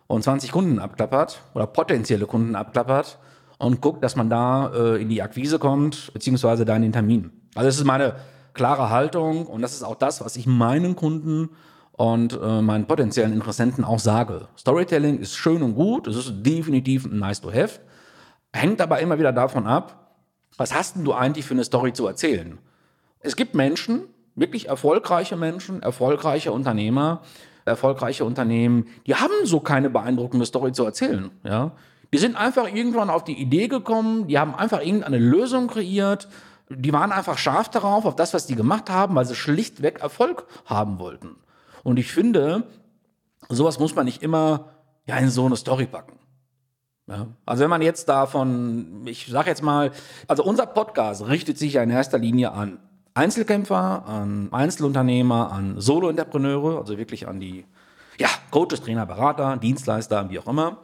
und 0.07 0.23
20 0.23 0.53
Kunden 0.53 0.79
abklappert 0.81 1.41
oder 1.55 1.67
potenzielle 1.67 2.27
Kunden 2.27 2.57
abklappert 2.57 3.19
und 3.59 3.81
guckt, 3.81 4.03
dass 4.05 4.17
man 4.17 4.31
da 4.31 4.73
äh, 4.75 5.03
in 5.03 5.09
die 5.09 5.23
Akquise 5.23 5.59
kommt, 5.59 6.13
beziehungsweise 6.13 6.65
da 6.65 6.77
in 6.77 6.83
den 6.83 6.93
Termin. 6.93 7.31
Also 7.55 7.69
das 7.69 7.79
ist 7.79 7.85
meine 7.85 8.17
klare 8.53 8.91
Haltung 8.91 9.47
und 9.47 9.63
das 9.63 9.75
ist 9.75 9.83
auch 9.83 9.97
das, 9.97 10.25
was 10.25 10.37
ich 10.37 10.47
meinen 10.47 10.97
Kunden 10.97 11.51
und 11.93 12.39
äh, 12.41 12.63
meinen 12.63 12.87
potenziellen 12.87 13.33
Interessenten 13.33 13.85
auch 13.85 13.99
sage. 13.99 14.49
Storytelling 14.59 15.19
ist 15.19 15.37
schön 15.37 15.63
und 15.63 15.75
gut, 15.75 16.07
es 16.07 16.17
ist 16.17 16.33
definitiv 16.35 17.07
ein 17.07 17.19
nice 17.19 17.41
to 17.41 17.51
have, 17.51 17.81
hängt 18.53 18.81
aber 18.81 19.01
immer 19.01 19.19
wieder 19.19 19.33
davon 19.33 19.67
ab, 19.67 20.13
was 20.57 20.75
hast 20.75 20.97
denn 20.97 21.05
du 21.05 21.13
eigentlich 21.13 21.45
für 21.45 21.55
eine 21.55 21.65
Story 21.65 21.93
zu 21.93 22.07
erzählen? 22.07 22.59
Es 23.21 23.37
gibt 23.37 23.55
Menschen, 23.55 24.03
wirklich 24.35 24.69
erfolgreiche 24.69 25.37
Menschen, 25.37 25.83
erfolgreiche 25.83 26.53
Unternehmer, 26.53 27.23
erfolgreiche 27.65 28.25
Unternehmen, 28.25 28.87
die 29.07 29.15
haben 29.15 29.33
so 29.45 29.61
keine 29.61 29.91
beeindruckende 29.91 30.47
Story 30.47 30.73
zu 30.73 30.85
erzählen, 30.85 31.31
ja. 31.45 31.73
Die 32.13 32.19
sind 32.19 32.37
einfach 32.37 32.73
irgendwann 32.73 33.11
auf 33.11 33.25
die 33.25 33.41
Idee 33.41 33.69
gekommen, 33.69 34.27
die 34.29 34.39
haben 34.39 34.55
einfach 34.55 34.81
irgendeine 34.81 35.19
Lösung 35.19 35.67
kreiert, 35.67 36.29
die 36.69 36.93
waren 36.93 37.13
einfach 37.13 37.39
scharf 37.39 37.69
darauf, 37.69 38.05
auf 38.05 38.17
das, 38.17 38.35
was 38.35 38.47
die 38.47 38.57
gemacht 38.57 38.91
haben, 38.91 39.15
weil 39.15 39.25
sie 39.25 39.35
schlichtweg 39.35 40.01
Erfolg 40.01 40.47
haben 40.65 40.99
wollten. 40.99 41.37
Und 41.83 41.99
ich 41.99 42.11
finde, 42.11 42.65
sowas 43.49 43.79
muss 43.79 43.95
man 43.95 44.07
nicht 44.07 44.23
immer 44.23 44.71
ja, 45.07 45.17
in 45.17 45.31
so 45.31 45.47
eine 45.47 45.57
Story 45.57 45.87
packen. 45.87 46.19
Ja. 47.09 47.29
Also 47.45 47.63
wenn 47.63 47.71
man 47.71 47.83
jetzt 47.83 48.09
davon, 48.09 49.03
ich 49.07 49.27
sage 49.27 49.49
jetzt 49.49 49.63
mal, 49.63 49.93
also 50.27 50.43
unser 50.43 50.67
Podcast 50.67 51.27
richtet 51.29 51.57
sich 51.57 51.75
ja 51.75 51.83
in 51.83 51.91
erster 51.91 52.19
Linie 52.19 52.51
an 52.51 52.81
Einzelkämpfer, 53.15 54.05
an 54.07 54.49
Einzelunternehmer, 54.53 55.53
an 55.53 55.81
Solo-Entrepreneure, 55.81 56.79
also 56.79 56.99
wirklich 56.99 57.29
an 57.29 57.39
die 57.39 57.65
ja, 58.19 58.29
Coaches, 58.51 58.83
Trainer, 58.83 59.07
Berater, 59.07 59.57
Dienstleister, 59.57 60.29
wie 60.31 60.39
auch 60.39 60.49
immer. 60.49 60.79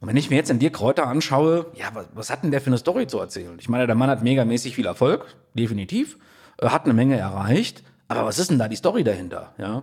Und 0.00 0.08
wenn 0.08 0.16
ich 0.16 0.30
mir 0.30 0.36
jetzt 0.36 0.50
den 0.50 0.58
Dirk 0.58 0.74
Kräuter 0.74 1.06
anschaue, 1.06 1.66
ja, 1.74 1.86
was, 1.94 2.06
was 2.14 2.30
hat 2.30 2.42
denn 2.42 2.50
der 2.50 2.60
für 2.60 2.68
eine 2.68 2.78
Story 2.78 3.06
zu 3.06 3.18
erzählen? 3.18 3.56
Ich 3.58 3.68
meine, 3.68 3.86
der 3.86 3.94
Mann 3.94 4.10
hat 4.10 4.22
megamäßig 4.22 4.74
viel 4.74 4.86
Erfolg, 4.86 5.34
definitiv, 5.54 6.18
hat 6.60 6.84
eine 6.84 6.94
Menge 6.94 7.16
erreicht, 7.16 7.82
aber 8.08 8.26
was 8.26 8.38
ist 8.38 8.50
denn 8.50 8.58
da 8.58 8.68
die 8.68 8.76
Story 8.76 9.04
dahinter? 9.04 9.54
Ja? 9.58 9.82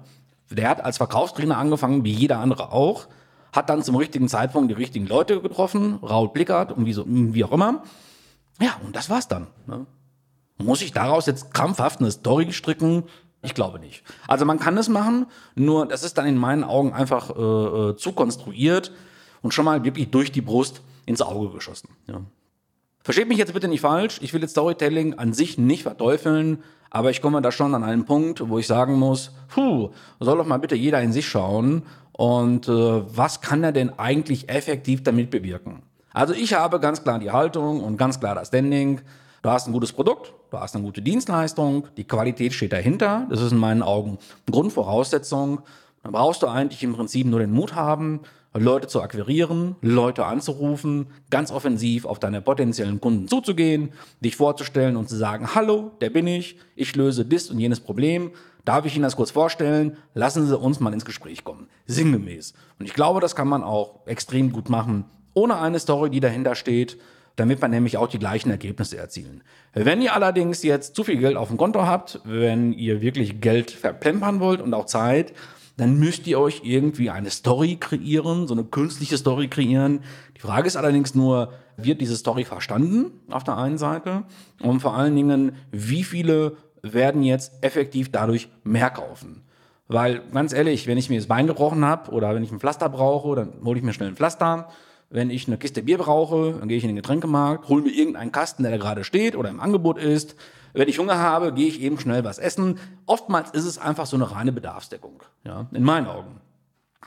Der 0.50 0.70
hat 0.70 0.84
als 0.84 0.98
Verkaufstrainer 0.98 1.58
angefangen, 1.58 2.04
wie 2.04 2.12
jeder 2.12 2.40
andere 2.40 2.72
auch, 2.72 3.08
hat 3.54 3.70
dann 3.70 3.84
zum 3.84 3.96
richtigen 3.96 4.28
Zeitpunkt 4.28 4.70
die 4.70 4.76
richtigen 4.76 5.08
Leute 5.08 5.42
getroffen, 5.42 5.96
Raul 5.96 6.30
Blickert 6.30 6.72
und 6.72 6.86
wie, 6.86 6.94
so, 6.94 7.06
wie 7.08 7.44
auch 7.44 7.52
immer. 7.52 7.84
Ja, 8.60 8.76
und 8.86 8.96
das 8.96 9.10
war's 9.10 9.28
dann. 9.28 9.48
Ne? 9.66 9.86
Muss 10.58 10.82
ich 10.82 10.92
daraus 10.92 11.26
jetzt 11.26 11.54
krampfhaft 11.54 12.00
eine 12.00 12.12
Story 12.12 12.52
stricken? 12.54 13.04
Ich 13.42 13.56
glaube 13.56 13.80
nicht. 13.80 14.04
Also 14.28 14.46
man 14.46 14.60
kann 14.60 14.78
es 14.78 14.88
machen, 14.88 15.26
nur 15.56 15.88
das 15.88 16.04
ist 16.04 16.18
dann 16.18 16.28
in 16.28 16.38
meinen 16.38 16.64
Augen 16.64 16.94
einfach 16.94 17.32
äh, 17.32 17.42
äh, 17.42 17.96
zu 17.96 18.12
konstruiert 18.12 18.92
und 19.42 19.54
schon 19.54 19.66
mal 19.66 19.84
wirklich 19.84 20.12
durch 20.12 20.32
die 20.32 20.42
Brust 20.42 20.82
ins 21.06 21.22
Auge 21.22 21.50
geschossen. 21.50 21.90
Ja. 22.08 22.22
Versteht 23.04 23.28
mich 23.28 23.38
jetzt 23.38 23.54
bitte 23.54 23.68
nicht 23.68 23.82
falsch, 23.82 24.20
ich 24.22 24.34
will 24.34 24.42
jetzt 24.42 24.52
Storytelling 24.52 25.16
an 25.16 25.34
sich 25.34 25.58
nicht 25.58 25.84
verteufeln, 25.84 26.64
aber 26.90 27.10
ich 27.10 27.22
komme 27.22 27.42
da 27.42 27.52
schon 27.52 27.74
an 27.74 27.84
einen 27.84 28.06
Punkt, 28.06 28.48
wo 28.48 28.60
ich 28.60 28.68
sagen 28.68 29.00
muss, 29.00 29.32
puh, 29.48 29.90
soll 30.20 30.38
doch 30.38 30.46
mal 30.46 30.60
bitte 30.60 30.76
jeder 30.76 31.02
in 31.02 31.12
sich 31.12 31.28
schauen 31.28 31.84
und 32.12 32.68
äh, 32.68 32.72
was 32.72 33.42
kann 33.42 33.64
er 33.64 33.72
denn 33.72 33.98
eigentlich 33.98 34.50
effektiv 34.50 35.02
damit 35.04 35.32
bewirken? 35.32 35.82
Also 36.14 36.34
ich 36.34 36.54
habe 36.54 36.80
ganz 36.80 37.04
klar 37.04 37.20
die 37.20 37.32
Haltung 37.32 37.82
und 37.82 37.98
ganz 37.98 38.20
klar 38.20 38.36
das 38.36 38.50
Standing, 38.50 39.02
Du 39.44 39.50
hast 39.50 39.66
ein 39.66 39.74
gutes 39.74 39.92
Produkt, 39.92 40.34
du 40.52 40.60
hast 40.60 40.76
eine 40.76 40.84
gute 40.84 41.02
Dienstleistung, 41.02 41.88
die 41.98 42.04
Qualität 42.04 42.54
steht 42.54 42.74
dahinter. 42.74 43.26
Das 43.32 43.42
ist 43.42 43.52
in 43.52 43.58
meinen 43.58 43.82
Augen 43.82 44.20
Grundvoraussetzung. 44.50 45.62
Dann 46.04 46.12
brauchst 46.12 46.44
du 46.44 46.48
eigentlich 46.48 46.84
im 46.84 46.94
Prinzip 46.94 47.26
nur 47.26 47.40
den 47.40 47.52
Mut 47.52 47.74
haben, 47.74 48.20
Leute 48.54 48.88
zu 48.88 49.02
akquirieren, 49.02 49.78
Leute 49.82 50.26
anzurufen, 50.26 51.08
ganz 51.30 51.52
offensiv 51.52 52.06
auf 52.06 52.20
deine 52.20 52.42
potenziellen 52.42 53.00
Kunden 53.00 53.28
zuzugehen, 53.28 53.94
dich 54.20 54.36
vorzustellen 54.36 54.98
und 54.98 55.08
zu 55.08 55.16
sagen, 55.16 55.56
hallo, 55.56 55.92
der 56.02 56.10
bin 56.10 56.28
ich, 56.28 56.58
ich 56.76 56.96
löse 56.96 57.24
dies 57.24 57.50
und 57.50 57.60
jenes 57.60 57.80
Problem, 57.80 58.32
darf 58.66 58.86
ich 58.86 58.96
Ihnen 58.96 59.04
das 59.04 59.16
kurz 59.16 59.32
vorstellen, 59.32 59.96
lassen 60.14 60.46
Sie 60.46 60.58
uns 60.58 60.80
mal 60.82 60.94
ins 60.94 61.06
Gespräch 61.06 61.44
kommen. 61.46 61.68
Sinngemäß. 61.88 62.54
Und 62.78 62.86
ich 62.86 62.94
glaube, 62.94 63.22
das 63.22 63.36
kann 63.36 63.48
man 63.48 63.64
auch 63.64 64.06
extrem 64.06 64.52
gut 64.52 64.70
machen, 64.70 65.06
ohne 65.34 65.58
eine 65.58 65.80
Story, 65.80 66.10
die 66.10 66.20
dahinter 66.20 66.56
steht 66.56 66.98
damit 67.36 67.62
man 67.62 67.72
nämlich 67.72 67.98
auch 67.98 68.08
die 68.08 68.20
gleichen 68.20 68.52
Ergebnisse 68.52 68.98
erzielen. 68.98 69.44
Wenn 69.74 70.02
ihr 70.02 70.14
allerdings 70.14 70.64
jetzt 70.64 70.96
zu 70.96 71.04
viel 71.04 71.18
Geld 71.18 71.38
auf 71.38 71.48
dem 71.48 71.58
Konto 71.58 71.86
habt, 71.86 72.20
wenn 72.24 72.74
ihr 72.74 73.02
wirklich 73.02 73.42
Geld 73.42 73.72
verplempern 73.72 74.40
wollt 74.40 74.62
und 74.62 74.74
auch 74.74 74.86
Zeit, 74.86 75.34
dann 75.78 75.98
müsst 75.98 76.28
ihr 76.28 76.40
euch 76.40 76.62
irgendwie 76.64 77.10
eine 77.10 77.30
Story 77.30 77.78
kreieren, 77.80 78.48
so 78.48 78.54
eine 78.54 78.64
künstliche 78.64 79.18
Story 79.18 79.48
kreieren. 79.48 80.02
Die 80.36 80.42
Frage 80.42 80.68
ist 80.68 80.76
allerdings 80.76 81.16
nur, 81.16 81.54
wird 81.78 82.02
diese 82.02 82.16
Story 82.16 82.44
verstanden 82.44 83.12
auf 83.30 83.44
der 83.44 83.58
einen 83.58 83.78
Seite 83.78 84.24
und 84.62 84.82
vor 84.82 84.96
allen 84.96 85.16
Dingen, 85.16 85.54
wie 85.72 86.04
viele 86.04 86.58
werden 86.82 87.24
jetzt 87.24 87.54
effektiv 87.62 88.12
dadurch 88.12 88.50
mehr 88.64 88.90
kaufen? 88.90 89.44
Weil 89.88 90.22
ganz 90.34 90.54
ehrlich, 90.54 90.88
wenn 90.88 90.98
ich 90.98 91.10
mir 91.10 91.18
das 91.18 91.28
Bein 91.28 91.48
gebrochen 91.48 91.84
habe 91.84 92.12
oder 92.12 92.34
wenn 92.34 92.44
ich 92.44 92.52
ein 92.52 92.60
Pflaster 92.60 92.90
brauche, 92.90 93.36
dann 93.36 93.54
hole 93.66 93.78
ich 93.78 93.84
mir 93.84 93.94
schnell 93.94 94.10
ein 94.10 94.16
Pflaster 94.16 94.70
wenn 95.12 95.30
ich 95.30 95.48
eine 95.48 95.58
Kiste 95.58 95.84
Bier 95.84 95.98
brauche, 95.98 96.56
dann 96.58 96.70
gehe 96.70 96.78
ich 96.78 96.84
in 96.84 96.90
den 96.90 96.96
Getränkemarkt, 96.96 97.68
hole 97.68 97.84
mir 97.84 97.92
irgendeinen 97.92 98.32
Kasten, 98.32 98.64
der 98.64 98.72
da 98.72 98.78
gerade 98.78 99.04
steht 99.04 99.36
oder 99.36 99.50
im 99.50 99.60
Angebot 99.60 99.98
ist. 99.98 100.36
Wenn 100.74 100.88
ich 100.88 101.00
Hunger 101.00 101.18
habe, 101.18 101.54
gehe 101.54 101.68
ich 101.68 101.82
eben 101.82 102.00
schnell 102.00 102.24
was 102.24 102.38
essen. 102.38 102.80
Oftmals 103.06 103.52
ist 103.52 103.66
es 103.66 103.78
einfach 103.78 104.06
so 104.06 104.16
eine 104.16 104.32
reine 104.32 104.52
Bedarfsdeckung, 104.52 105.24
ja, 105.44 105.68
in 105.72 105.84
meinen 105.84 106.08
Augen. 106.08 106.42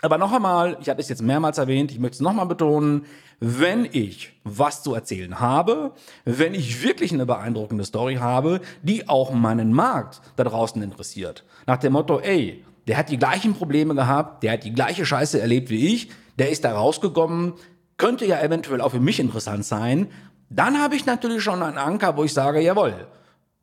Aber 0.03 0.19
noch 0.19 0.33
einmal, 0.33 0.77
ich 0.81 0.89
hatte 0.91 1.01
es 1.01 1.09
jetzt 1.09 1.23
mehrmals 1.23 1.57
erwähnt, 1.57 1.91
ich 1.91 1.99
möchte 1.99 2.17
es 2.17 2.21
nochmal 2.21 2.47
betonen, 2.47 3.07
wenn 3.41 3.87
ich 3.91 4.33
was 4.45 4.83
zu 4.83 4.95
erzählen 4.95 5.41
habe, 5.41 5.93
wenn 6.25 6.53
ich 6.53 6.83
wirklich 6.83 7.13
eine 7.13 7.27
beeindruckende 7.27 7.85
Story 7.85 8.17
habe, 8.17 8.61
die 8.83 9.09
auch 9.09 9.33
meinen 9.33 9.73
Markt 9.73 10.21
da 10.37 10.45
draußen 10.45 10.83
interessiert, 10.83 11.45
nach 11.67 11.79
dem 11.79 11.93
Motto, 11.93 12.21
ey, 12.21 12.65
der 12.87 12.99
hat 12.99 13.09
die 13.09 13.19
gleichen 13.19 13.55
Probleme 13.55 13.95
gehabt, 13.95 14.43
der 14.43 14.53
hat 14.53 14.65
die 14.65 14.75
gleiche 14.75 15.07
Scheiße 15.07 15.41
erlebt 15.41 15.71
wie 15.71 15.95
ich, 15.95 16.11
der 16.39 16.51
ist 16.51 16.65
da 16.65 16.75
rausgekommen, 16.75 17.55
könnte 17.97 18.27
ja 18.27 18.43
eventuell 18.43 18.81
auch 18.81 18.91
für 18.91 19.01
mich 19.01 19.21
interessant 19.21 19.65
sein. 19.65 20.09
Dann 20.51 20.79
habe 20.83 20.97
ich 20.97 21.07
natürlich 21.07 21.43
schon 21.43 21.63
einen 21.63 21.79
Anker, 21.79 22.17
wo 22.17 22.25
ich 22.25 22.35
sage, 22.35 22.61
jawohl, 22.61 23.07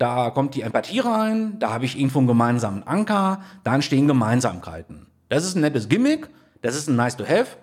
da 0.01 0.31
kommt 0.31 0.55
die 0.55 0.61
Empathie 0.61 0.99
rein, 0.99 1.59
da 1.59 1.73
habe 1.73 1.85
ich 1.85 1.97
irgendwo 1.97 2.19
einen 2.19 2.27
gemeinsamen 2.27 2.83
Anker, 2.83 3.41
da 3.63 3.75
entstehen 3.75 4.07
Gemeinsamkeiten. 4.07 5.05
Das 5.29 5.45
ist 5.45 5.55
ein 5.55 5.61
nettes 5.61 5.89
Gimmick, 5.89 6.29
das 6.61 6.75
ist 6.75 6.89
ein 6.89 6.95
nice 6.95 7.17
to 7.17 7.23
have, 7.23 7.57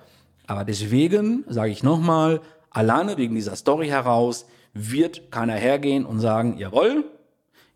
aber 0.46 0.64
deswegen 0.64 1.44
sage 1.48 1.70
ich 1.70 1.82
nochmal, 1.82 2.40
alleine 2.70 3.16
wegen 3.16 3.34
dieser 3.34 3.56
Story 3.56 3.88
heraus 3.88 4.46
wird 4.72 5.32
keiner 5.32 5.54
hergehen 5.54 6.06
und 6.06 6.20
sagen, 6.20 6.56
jawohl, 6.58 7.04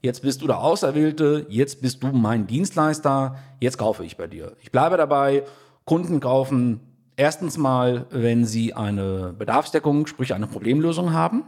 jetzt 0.00 0.22
bist 0.22 0.42
du 0.42 0.46
der 0.46 0.60
Auserwählte, 0.60 1.46
jetzt 1.48 1.82
bist 1.82 2.02
du 2.02 2.08
mein 2.08 2.46
Dienstleister, 2.46 3.36
jetzt 3.60 3.78
kaufe 3.78 4.04
ich 4.04 4.16
bei 4.16 4.28
dir. 4.28 4.56
Ich 4.60 4.70
bleibe 4.70 4.96
dabei, 4.96 5.42
Kunden 5.84 6.20
kaufen 6.20 6.80
Erstens 7.16 7.58
mal, 7.58 8.06
wenn 8.10 8.46
Sie 8.46 8.72
eine 8.72 9.34
Bedarfsdeckung, 9.38 10.06
sprich 10.06 10.32
eine 10.32 10.46
Problemlösung 10.46 11.12
haben. 11.12 11.44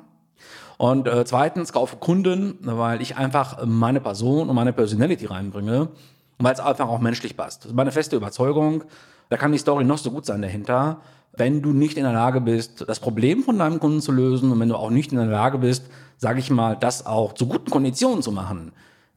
Und 0.76 1.06
äh, 1.06 1.24
zweitens 1.24 1.72
kaufe 1.72 1.96
Kunden, 1.96 2.58
weil 2.62 3.00
ich 3.00 3.16
einfach 3.16 3.64
meine 3.64 4.00
Person 4.00 4.48
und 4.48 4.54
meine 4.54 4.72
Personality 4.72 5.26
reinbringe 5.26 5.82
und 5.82 5.90
weil 6.38 6.52
es 6.52 6.60
einfach 6.60 6.88
auch 6.88 6.98
menschlich 6.98 7.36
passt. 7.36 7.62
Das 7.64 7.70
ist 7.70 7.76
meine 7.76 7.92
feste 7.92 8.16
Überzeugung. 8.16 8.84
Da 9.28 9.36
kann 9.36 9.52
die 9.52 9.58
Story 9.58 9.84
noch 9.84 9.98
so 9.98 10.10
gut 10.10 10.26
sein 10.26 10.42
dahinter. 10.42 11.00
Wenn 11.32 11.62
du 11.62 11.72
nicht 11.72 11.96
in 11.96 12.04
der 12.04 12.12
Lage 12.12 12.40
bist, 12.40 12.84
das 12.88 13.00
Problem 13.00 13.42
von 13.42 13.58
deinem 13.58 13.80
Kunden 13.80 14.00
zu 14.00 14.12
lösen 14.12 14.52
und 14.52 14.60
wenn 14.60 14.68
du 14.68 14.76
auch 14.76 14.90
nicht 14.90 15.12
in 15.12 15.18
der 15.18 15.26
Lage 15.26 15.58
bist, 15.58 15.84
sage 16.16 16.38
ich 16.38 16.50
mal, 16.50 16.76
das 16.76 17.06
auch 17.06 17.32
zu 17.32 17.46
guten 17.46 17.70
Konditionen 17.70 18.22
zu 18.22 18.30
machen, 18.30 18.72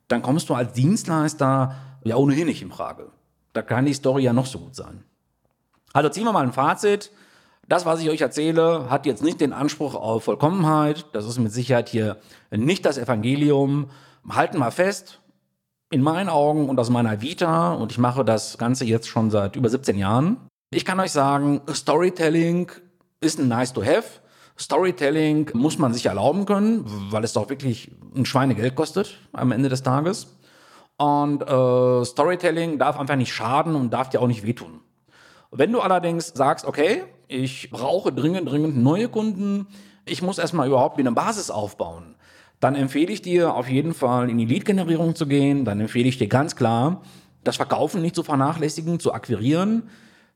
dann 0.07 0.21
kommst 0.21 0.49
du 0.49 0.53
als 0.53 0.73
Dienstleister 0.73 1.75
ja 2.03 2.15
ohnehin 2.15 2.47
nicht 2.47 2.61
in 2.61 2.71
Frage. 2.71 3.11
Da 3.53 3.61
kann 3.61 3.85
die 3.85 3.93
Story 3.93 4.23
ja 4.23 4.33
noch 4.33 4.45
so 4.45 4.59
gut 4.59 4.75
sein. 4.75 5.03
Also 5.93 6.09
ziehen 6.09 6.23
wir 6.23 6.31
mal 6.31 6.43
ein 6.43 6.53
Fazit. 6.53 7.11
Das, 7.67 7.85
was 7.85 8.01
ich 8.01 8.09
euch 8.09 8.21
erzähle, 8.21 8.89
hat 8.89 9.05
jetzt 9.05 9.21
nicht 9.21 9.41
den 9.41 9.51
Anspruch 9.51 9.93
auf 9.93 10.23
Vollkommenheit. 10.23 11.05
Das 11.11 11.25
ist 11.25 11.37
mit 11.37 11.51
Sicherheit 11.51 11.89
hier 11.89 12.17
nicht 12.49 12.85
das 12.85 12.97
Evangelium. 12.97 13.89
Halten 14.29 14.57
wir 14.59 14.71
fest, 14.71 15.19
in 15.89 16.01
meinen 16.01 16.29
Augen 16.29 16.69
und 16.69 16.79
aus 16.79 16.89
meiner 16.89 17.21
Vita, 17.21 17.73
und 17.73 17.91
ich 17.91 17.97
mache 17.97 18.23
das 18.23 18.57
Ganze 18.57 18.85
jetzt 18.85 19.07
schon 19.07 19.31
seit 19.31 19.55
über 19.55 19.69
17 19.69 19.97
Jahren, 19.97 20.37
ich 20.69 20.85
kann 20.85 20.99
euch 20.99 21.11
sagen, 21.11 21.61
Storytelling 21.69 22.71
ist 23.21 23.39
ein 23.39 23.47
nice 23.47 23.73
to 23.73 23.83
have. 23.83 24.21
Storytelling 24.59 25.51
muss 25.53 25.77
man 25.77 25.93
sich 25.93 26.07
erlauben 26.07 26.45
können, 26.45 26.83
weil 27.11 27.23
es 27.23 27.33
doch 27.33 27.49
wirklich 27.49 27.91
ein 28.15 28.25
Schweinegeld 28.25 28.75
kostet 28.75 29.17
am 29.31 29.51
Ende 29.51 29.69
des 29.69 29.83
Tages. 29.83 30.37
Und 30.97 31.41
äh, 31.43 32.05
Storytelling 32.05 32.79
darf 32.79 32.99
einfach 32.99 33.15
nicht 33.15 33.31
schaden 33.31 33.75
und 33.75 33.91
darf 33.91 34.09
dir 34.09 34.21
auch 34.21 34.27
nicht 34.27 34.45
wehtun. 34.45 34.81
Wenn 35.51 35.71
du 35.71 35.79
allerdings 35.79 36.27
sagst, 36.27 36.65
okay, 36.65 37.03
ich 37.27 37.69
brauche 37.69 38.11
dringend, 38.11 38.49
dringend 38.49 38.77
neue 38.77 39.09
Kunden, 39.09 39.67
ich 40.05 40.21
muss 40.21 40.37
erstmal 40.37 40.67
überhaupt 40.67 40.99
eine 40.99 41.11
Basis 41.11 41.49
aufbauen, 41.49 42.15
dann 42.59 42.75
empfehle 42.75 43.11
ich 43.11 43.21
dir 43.21 43.53
auf 43.53 43.69
jeden 43.69 43.93
Fall 43.93 44.29
in 44.29 44.37
die 44.37 44.45
Lead-Generierung 44.45 45.15
zu 45.15 45.27
gehen. 45.27 45.63
Dann 45.63 45.79
empfehle 45.79 46.07
ich 46.07 46.17
dir 46.17 46.27
ganz 46.27 46.55
klar, 46.55 47.01
das 47.43 47.55
Verkaufen 47.55 48.01
nicht 48.01 48.15
zu 48.15 48.23
vernachlässigen, 48.23 48.99
zu 48.99 49.13
akquirieren. 49.13 49.83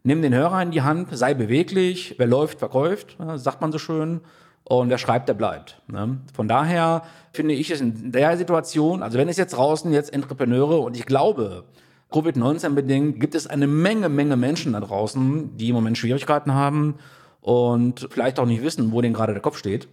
Nimm 0.03 0.21
den 0.21 0.33
Hörer 0.33 0.61
in 0.61 0.71
die 0.71 0.83
Hand, 0.83 1.09
sei 1.11 1.33
beweglich. 1.33 2.15
Wer 2.17 2.27
läuft, 2.27 2.59
verkauft, 2.59 3.17
sagt 3.35 3.61
man 3.61 3.71
so 3.71 3.79
schön. 3.79 4.21
Und 4.63 4.89
wer 4.89 4.99
schreibt, 4.99 5.29
der 5.29 5.33
bleibt. 5.33 5.81
Ne? 5.87 6.19
Von 6.33 6.47
daher 6.47 7.03
finde 7.33 7.55
ich 7.55 7.71
es 7.71 7.81
in 7.81 8.11
der 8.11 8.37
Situation, 8.37 9.01
also 9.01 9.17
wenn 9.17 9.27
es 9.27 9.37
jetzt 9.37 9.57
draußen 9.57 9.91
jetzt 9.91 10.13
Entrepreneure 10.13 10.79
und 10.81 10.95
ich 10.95 11.05
glaube, 11.07 11.65
Covid-19 12.11 12.69
bedingt 12.69 13.19
gibt 13.19 13.35
es 13.35 13.47
eine 13.47 13.67
Menge, 13.67 14.09
Menge 14.09 14.35
Menschen 14.35 14.73
da 14.73 14.81
draußen, 14.81 15.55
die 15.57 15.69
im 15.69 15.75
Moment 15.75 15.97
Schwierigkeiten 15.97 16.53
haben 16.53 16.95
und 17.39 18.07
vielleicht 18.11 18.39
auch 18.39 18.45
nicht 18.45 18.63
wissen, 18.63 18.91
wo 18.91 19.01
denen 19.01 19.13
gerade 19.13 19.33
der 19.33 19.41
Kopf 19.41 19.57
steht. 19.57 19.87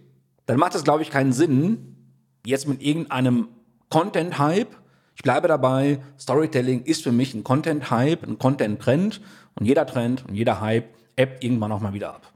Dann 0.45 0.59
macht 0.59 0.75
es, 0.75 0.83
glaube 0.83 1.01
ich, 1.01 1.09
keinen 1.09 1.31
Sinn, 1.31 1.95
jetzt 2.45 2.67
mit 2.67 2.81
irgendeinem 2.81 3.47
Content-Hype. 3.89 4.75
Ich 5.15 5.23
bleibe 5.23 5.47
dabei, 5.47 5.99
Storytelling 6.19 6.83
ist 6.83 7.03
für 7.03 7.11
mich 7.11 7.33
ein 7.33 7.43
Content-Hype, 7.43 8.23
ein 8.23 8.37
Content-Trend 8.37 9.21
und 9.59 9.65
jeder 9.65 9.85
Trend 9.85 10.25
und 10.27 10.35
jeder 10.35 10.61
Hype 10.61 10.89
ebbt 11.15 11.43
irgendwann 11.43 11.71
auch 11.71 11.81
mal 11.81 11.93
wieder 11.93 12.13
ab. 12.13 12.31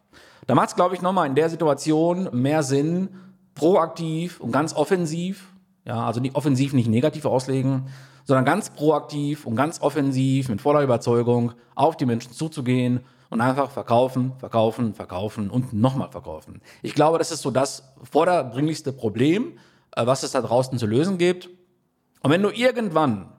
Da 0.48 0.56
macht 0.56 0.70
es, 0.70 0.76
glaube 0.76 0.96
ich, 0.96 1.02
nochmal 1.02 1.28
in 1.28 1.36
der 1.36 1.50
Situation 1.50 2.30
mehr 2.34 2.64
Sinn, 2.64 3.10
proaktiv 3.56 4.40
und 4.40 4.52
ganz 4.52 4.74
offensiv 4.74 5.54
Ja, 5.86 6.06
also 6.06 6.20
nicht 6.20 6.36
offensiv, 6.36 6.74
nicht 6.74 6.88
negativ 6.88 7.26
auslegen, 7.26 7.88
sondern 8.26 8.46
ganz 8.46 8.70
proaktiv 8.70 9.46
und 9.46 9.56
ganz 9.56 9.82
offensiv 9.82 10.50
mit 10.50 10.62
voller 10.62 10.82
Überzeugung 10.82 11.54
auf 11.76 11.98
die 11.98 12.06
Menschen 12.06 12.32
zuzugehen 12.32 13.02
und 13.30 13.42
einfach 13.42 13.72
verkaufen, 13.72 14.34
verkaufen, 14.38 14.94
verkaufen 14.94 15.50
und 15.50 15.74
nochmal 15.74 16.10
verkaufen. 16.12 16.62
Ich 16.82 16.94
glaube, 16.94 17.18
das 17.18 17.32
ist 17.32 17.42
so 17.42 17.52
das 17.52 17.84
vorderdringlichste 18.10 18.94
Problem, 18.94 19.58
äh, 19.96 20.06
was 20.06 20.24
es 20.24 20.32
da 20.32 20.42
draußen 20.42 20.78
zu 20.78 20.86
lösen 20.86 21.18
gibt. 21.18 21.50
Und 22.22 22.32
wenn 22.32 22.42
du 22.42 22.50
irgendwann 22.50 23.32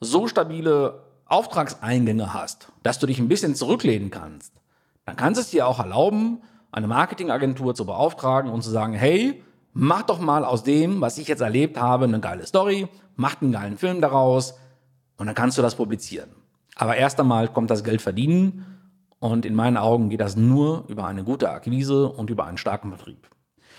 so 0.00 0.26
stabile 0.26 1.04
Auftragseingänge 1.26 2.34
hast, 2.34 2.68
dass 2.82 2.98
du 2.98 3.06
dich 3.06 3.18
ein 3.18 3.28
bisschen 3.28 3.54
zurücklehnen 3.54 4.10
kannst, 4.10 4.52
dann 5.06 5.16
kannst 5.16 5.38
du 5.38 5.42
es 5.42 5.50
dir 5.50 5.66
auch 5.66 5.78
erlauben, 5.78 6.42
eine 6.72 6.86
Marketingagentur 6.86 7.74
zu 7.74 7.84
beauftragen 7.84 8.50
und 8.50 8.62
zu 8.62 8.70
sagen, 8.70 8.92
hey, 8.92 9.42
mach 9.72 10.02
doch 10.02 10.20
mal 10.20 10.44
aus 10.44 10.62
dem, 10.62 11.00
was 11.00 11.18
ich 11.18 11.28
jetzt 11.28 11.40
erlebt 11.40 11.78
habe, 11.78 12.04
eine 12.04 12.20
geile 12.20 12.46
Story, 12.46 12.88
mach 13.16 13.40
einen 13.40 13.52
geilen 13.52 13.76
Film 13.76 14.00
daraus 14.00 14.54
und 15.16 15.26
dann 15.26 15.34
kannst 15.34 15.58
du 15.58 15.62
das 15.62 15.74
publizieren. 15.74 16.30
Aber 16.76 16.96
erst 16.96 17.20
einmal 17.20 17.48
kommt 17.48 17.70
das 17.70 17.84
Geld 17.84 18.02
verdienen 18.02 18.66
und 19.18 19.44
in 19.44 19.54
meinen 19.54 19.76
Augen 19.76 20.08
geht 20.08 20.20
das 20.20 20.36
nur 20.36 20.84
über 20.88 21.06
eine 21.06 21.24
gute 21.24 21.50
Akquise 21.50 22.08
und 22.08 22.30
über 22.30 22.46
einen 22.46 22.58
starken 22.58 22.90
Betrieb. 22.90 23.28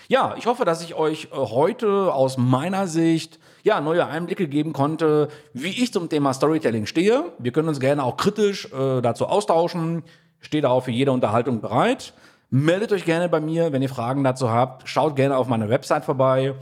Ja, 0.08 0.34
ich 0.36 0.46
hoffe, 0.46 0.64
dass 0.64 0.82
ich 0.82 0.94
euch 0.94 1.28
äh, 1.32 1.36
heute 1.36 2.12
aus 2.12 2.36
meiner 2.36 2.86
Sicht 2.86 3.38
ja, 3.62 3.80
neue 3.80 4.06
Einblicke 4.06 4.48
geben 4.48 4.72
konnte, 4.72 5.28
wie 5.52 5.70
ich 5.70 5.92
zum 5.92 6.08
Thema 6.08 6.34
Storytelling 6.34 6.86
stehe. 6.86 7.32
Wir 7.38 7.52
können 7.52 7.68
uns 7.68 7.80
gerne 7.80 8.02
auch 8.04 8.16
kritisch 8.16 8.66
äh, 8.72 9.00
dazu 9.00 9.26
austauschen. 9.26 10.02
Ich 10.40 10.48
stehe 10.48 10.62
da 10.62 10.70
auch 10.70 10.84
für 10.84 10.90
jede 10.90 11.12
Unterhaltung 11.12 11.60
bereit. 11.60 12.14
Meldet 12.54 12.92
euch 12.92 13.06
gerne 13.06 13.30
bei 13.30 13.40
mir, 13.40 13.72
wenn 13.72 13.80
ihr 13.80 13.88
Fragen 13.88 14.24
dazu 14.24 14.50
habt. 14.50 14.86
Schaut 14.86 15.16
gerne 15.16 15.38
auf 15.38 15.48
meiner 15.48 15.70
Website 15.70 16.04
vorbei. 16.04 16.52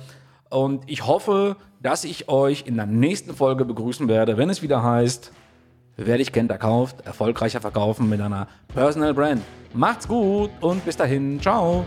Und 0.48 0.88
ich 0.88 1.04
hoffe, 1.04 1.56
dass 1.82 2.04
ich 2.04 2.28
euch 2.28 2.64
in 2.64 2.76
der 2.76 2.86
nächsten 2.86 3.34
Folge 3.34 3.64
begrüßen 3.64 4.06
werde, 4.06 4.36
wenn 4.36 4.50
es 4.50 4.62
wieder 4.62 4.84
heißt, 4.84 5.32
wer 5.96 6.18
dich 6.18 6.30
kennt, 6.30 6.52
erkauft, 6.52 7.00
erfolgreicher 7.04 7.60
verkaufen 7.60 8.08
mit 8.08 8.20
einer 8.20 8.46
Personal 8.72 9.12
Brand. 9.14 9.42
Macht's 9.74 10.06
gut 10.06 10.50
und 10.60 10.84
bis 10.84 10.96
dahin. 10.96 11.40
Ciao. 11.40 11.84